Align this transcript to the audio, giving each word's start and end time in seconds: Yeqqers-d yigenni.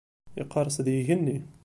Yeqqers-d 0.37 0.87
yigenni. 0.95 1.37